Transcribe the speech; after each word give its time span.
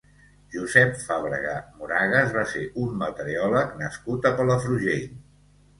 Josep 0.53 0.95
Fàbrega 1.01 1.53
Moragas 1.83 2.33
va 2.39 2.47
ser 2.55 2.65
un 2.87 2.99
meteoròleg 3.05 3.79
nascut 3.87 4.29
a 4.29 4.35
Palafrugell. 4.43 5.11